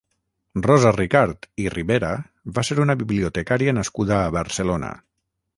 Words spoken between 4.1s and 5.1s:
a Barcelona.